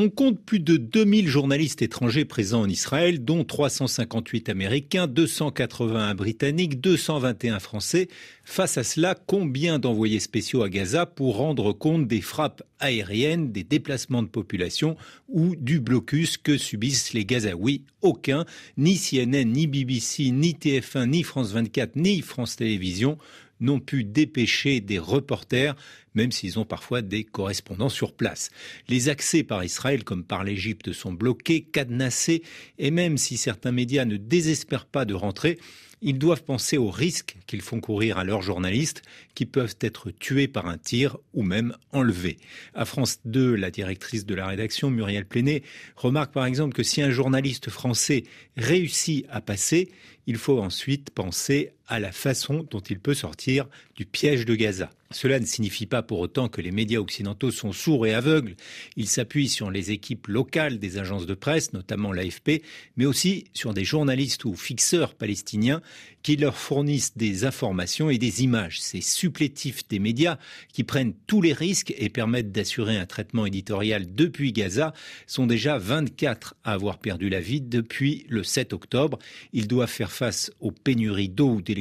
On 0.00 0.10
compte 0.10 0.38
plus 0.40 0.60
de 0.60 0.76
2000 0.76 1.26
journalistes 1.26 1.82
étrangers 1.82 2.24
présents 2.24 2.60
en 2.60 2.68
Israël, 2.68 3.24
dont 3.24 3.42
358 3.42 4.48
Américains, 4.48 5.08
281 5.08 6.14
Britanniques, 6.14 6.80
221 6.80 7.58
Français. 7.58 8.06
Face 8.44 8.78
à 8.78 8.84
cela, 8.84 9.16
combien 9.16 9.80
d'envoyés 9.80 10.20
spéciaux 10.20 10.62
à 10.62 10.68
Gaza 10.68 11.04
pour 11.04 11.38
rendre 11.38 11.72
compte 11.72 12.06
des 12.06 12.20
frappes 12.20 12.62
aériennes, 12.78 13.50
des 13.50 13.64
déplacements 13.64 14.22
de 14.22 14.28
population 14.28 14.96
ou 15.28 15.56
du 15.56 15.80
blocus 15.80 16.36
que 16.36 16.58
subissent 16.58 17.12
les 17.12 17.24
Gazaouis? 17.24 17.82
Aucun, 18.00 18.44
ni 18.76 18.96
CNN, 18.96 19.50
ni 19.50 19.66
BBC, 19.66 20.30
ni 20.30 20.52
TF1, 20.52 21.08
ni 21.08 21.24
France 21.24 21.50
24, 21.50 21.96
ni 21.96 22.20
France 22.20 22.54
Télévisions 22.54 23.18
n'ont 23.60 23.80
pu 23.80 24.04
dépêcher 24.04 24.80
des 24.80 24.98
reporters, 24.98 25.74
même 26.14 26.32
s'ils 26.32 26.58
ont 26.58 26.64
parfois 26.64 27.02
des 27.02 27.24
correspondants 27.24 27.88
sur 27.88 28.12
place. 28.12 28.50
Les 28.88 29.08
accès 29.08 29.42
par 29.42 29.64
Israël 29.64 30.04
comme 30.04 30.24
par 30.24 30.44
l'Égypte 30.44 30.92
sont 30.92 31.12
bloqués, 31.12 31.62
cadenassés, 31.62 32.42
et 32.78 32.90
même 32.90 33.18
si 33.18 33.36
certains 33.36 33.72
médias 33.72 34.04
ne 34.04 34.16
désespèrent 34.16 34.86
pas 34.86 35.04
de 35.04 35.14
rentrer, 35.14 35.58
ils 36.00 36.18
doivent 36.18 36.44
penser 36.44 36.76
aux 36.78 36.90
risques 36.90 37.36
qu'ils 37.46 37.60
font 37.60 37.80
courir 37.80 38.18
à 38.18 38.24
leurs 38.24 38.42
journalistes, 38.42 39.02
qui 39.34 39.46
peuvent 39.46 39.76
être 39.80 40.10
tués 40.10 40.48
par 40.48 40.66
un 40.66 40.78
tir 40.78 41.16
ou 41.34 41.42
même 41.42 41.74
enlevés. 41.92 42.38
À 42.74 42.84
France 42.84 43.18
2, 43.24 43.54
la 43.54 43.70
directrice 43.70 44.24
de 44.24 44.34
la 44.34 44.46
rédaction, 44.46 44.90
Muriel 44.90 45.26
Pléné, 45.26 45.62
remarque 45.96 46.32
par 46.32 46.46
exemple 46.46 46.74
que 46.74 46.82
si 46.82 47.02
un 47.02 47.10
journaliste 47.10 47.70
français 47.70 48.24
réussit 48.56 49.26
à 49.28 49.40
passer, 49.40 49.90
il 50.26 50.36
faut 50.36 50.60
ensuite 50.60 51.10
penser 51.10 51.72
à 51.88 51.98
la 51.98 52.12
façon 52.12 52.66
dont 52.70 52.80
il 52.80 53.00
peut 53.00 53.14
sortir 53.14 53.66
du 53.96 54.04
piège 54.04 54.44
de 54.44 54.54
Gaza. 54.54 54.90
Cela 55.10 55.40
ne 55.40 55.46
signifie 55.46 55.86
pas 55.86 56.02
pour 56.02 56.18
autant 56.20 56.48
que 56.48 56.60
les 56.60 56.70
médias 56.70 57.00
occidentaux 57.00 57.50
sont 57.50 57.72
sourds 57.72 58.06
et 58.06 58.12
aveugles. 58.12 58.56
Ils 58.96 59.08
s'appuient 59.08 59.48
sur 59.48 59.70
les 59.70 59.90
équipes 59.90 60.26
locales 60.26 60.78
des 60.78 60.98
agences 60.98 61.24
de 61.24 61.32
presse, 61.32 61.72
notamment 61.72 62.12
l'AFP, 62.12 62.62
mais 62.98 63.06
aussi 63.06 63.44
sur 63.54 63.72
des 63.72 63.84
journalistes 63.84 64.44
ou 64.44 64.54
fixeurs 64.54 65.14
palestiniens 65.14 65.80
qui 66.22 66.36
leur 66.36 66.58
fournissent 66.58 67.16
des 67.16 67.46
informations 67.46 68.10
et 68.10 68.18
des 68.18 68.42
images. 68.42 68.82
Ces 68.82 69.00
supplétifs 69.00 69.88
des 69.88 69.98
médias 69.98 70.36
qui 70.74 70.84
prennent 70.84 71.14
tous 71.26 71.40
les 71.40 71.54
risques 71.54 71.94
et 71.96 72.10
permettent 72.10 72.52
d'assurer 72.52 72.98
un 72.98 73.06
traitement 73.06 73.46
éditorial 73.46 74.14
depuis 74.14 74.52
Gaza 74.52 74.92
sont 75.26 75.46
déjà 75.46 75.78
24 75.78 76.54
à 76.64 76.72
avoir 76.72 76.98
perdu 76.98 77.30
la 77.30 77.40
vie 77.40 77.62
depuis 77.62 78.26
le 78.28 78.44
7 78.44 78.74
octobre. 78.74 79.18
Ils 79.54 79.68
doivent 79.68 79.88
faire 79.88 80.12
face 80.12 80.50
aux 80.60 80.72
pénuries 80.72 81.30
d'eau 81.30 81.48
ou 81.54 81.62
d'électricité 81.62 81.77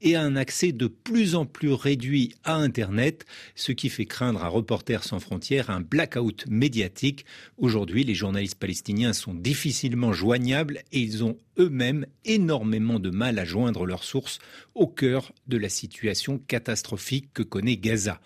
et 0.00 0.14
à 0.14 0.22
un 0.22 0.36
accès 0.36 0.72
de 0.72 0.86
plus 0.86 1.34
en 1.34 1.46
plus 1.46 1.72
réduit 1.72 2.34
à 2.44 2.54
Internet, 2.54 3.24
ce 3.54 3.72
qui 3.72 3.88
fait 3.88 4.06
craindre 4.06 4.42
à 4.42 4.48
Reporters 4.48 5.04
sans 5.04 5.20
frontières 5.20 5.70
un 5.70 5.80
blackout 5.80 6.46
médiatique. 6.48 7.24
Aujourd'hui, 7.56 8.04
les 8.04 8.14
journalistes 8.14 8.58
palestiniens 8.58 9.12
sont 9.12 9.34
difficilement 9.34 10.12
joignables 10.12 10.82
et 10.92 11.00
ils 11.00 11.24
ont 11.24 11.36
eux-mêmes 11.58 12.06
énormément 12.24 12.98
de 12.98 13.10
mal 13.10 13.38
à 13.38 13.44
joindre 13.44 13.84
leurs 13.84 14.04
sources 14.04 14.38
au 14.74 14.86
cœur 14.86 15.32
de 15.48 15.56
la 15.56 15.68
situation 15.68 16.38
catastrophique 16.38 17.32
que 17.34 17.42
connaît 17.42 17.76
Gaza. 17.76 18.20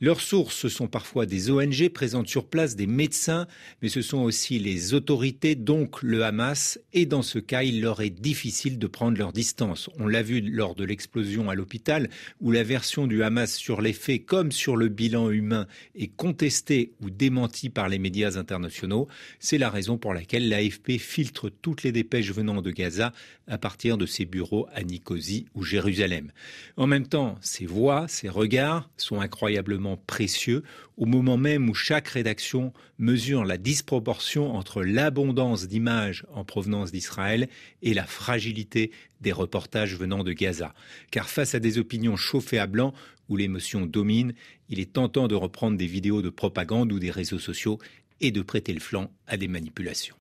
Leurs 0.00 0.20
sources, 0.20 0.56
ce 0.56 0.68
sont 0.68 0.88
parfois 0.88 1.26
des 1.26 1.50
ONG 1.50 1.88
présentes 1.90 2.28
sur 2.28 2.46
place, 2.46 2.76
des 2.76 2.86
médecins, 2.86 3.46
mais 3.82 3.88
ce 3.88 4.00
sont 4.00 4.18
aussi 4.18 4.58
les 4.58 4.94
autorités, 4.94 5.54
donc 5.54 6.02
le 6.02 6.24
Hamas, 6.24 6.80
et 6.92 7.04
dans 7.04 7.22
ce 7.22 7.38
cas, 7.38 7.62
il 7.62 7.82
leur 7.82 8.00
est 8.00 8.10
difficile 8.10 8.78
de 8.78 8.86
prendre 8.86 9.18
leur 9.18 9.32
distance. 9.32 9.90
On 9.98 10.06
l'a 10.06 10.17
vu 10.22 10.40
lors 10.40 10.74
de 10.74 10.84
l'explosion 10.84 11.50
à 11.50 11.54
l'hôpital, 11.54 12.08
où 12.40 12.50
la 12.50 12.62
version 12.62 13.06
du 13.06 13.22
Hamas 13.22 13.54
sur 13.54 13.80
les 13.80 13.92
faits 13.92 14.24
comme 14.24 14.52
sur 14.52 14.76
le 14.76 14.88
bilan 14.88 15.30
humain 15.30 15.66
est 15.94 16.14
contestée 16.14 16.92
ou 17.00 17.10
démentie 17.10 17.70
par 17.70 17.88
les 17.88 17.98
médias 17.98 18.36
internationaux. 18.36 19.08
C'est 19.38 19.58
la 19.58 19.70
raison 19.70 19.98
pour 19.98 20.14
laquelle 20.14 20.48
l'AFP 20.48 20.98
filtre 20.98 21.50
toutes 21.50 21.82
les 21.82 21.92
dépêches 21.92 22.32
venant 22.32 22.62
de 22.62 22.70
Gaza 22.70 23.12
à 23.46 23.58
partir 23.58 23.96
de 23.96 24.06
ses 24.06 24.24
bureaux 24.24 24.68
à 24.74 24.82
Nicosie 24.82 25.46
ou 25.54 25.64
Jérusalem. 25.64 26.30
En 26.76 26.86
même 26.86 27.06
temps, 27.06 27.38
ces 27.40 27.66
voix, 27.66 28.06
ces 28.08 28.28
regards 28.28 28.90
sont 28.96 29.20
incroyablement 29.20 29.96
précieux 29.96 30.62
au 30.98 31.06
moment 31.06 31.36
même 31.36 31.70
où 31.70 31.74
chaque 31.74 32.08
rédaction 32.08 32.72
mesure 32.98 33.44
la 33.44 33.56
disproportion 33.56 34.54
entre 34.54 34.82
l'abondance 34.82 35.68
d'images 35.68 36.26
en 36.34 36.44
provenance 36.44 36.90
d'Israël 36.90 37.48
et 37.82 37.94
la 37.94 38.04
fragilité 38.04 38.90
des 39.20 39.32
reportages 39.32 39.94
de 40.08 40.32
Gaza. 40.32 40.74
Car 41.10 41.28
face 41.28 41.54
à 41.54 41.60
des 41.60 41.78
opinions 41.78 42.16
chauffées 42.16 42.58
à 42.58 42.66
blanc 42.66 42.94
où 43.28 43.36
l'émotion 43.36 43.84
domine, 43.84 44.32
il 44.70 44.80
est 44.80 44.94
tentant 44.94 45.28
de 45.28 45.34
reprendre 45.34 45.76
des 45.76 45.86
vidéos 45.86 46.22
de 46.22 46.30
propagande 46.30 46.92
ou 46.92 46.98
des 46.98 47.10
réseaux 47.10 47.38
sociaux 47.38 47.78
et 48.20 48.30
de 48.30 48.42
prêter 48.42 48.72
le 48.72 48.80
flanc 48.80 49.10
à 49.26 49.36
des 49.36 49.48
manipulations. 49.48 50.16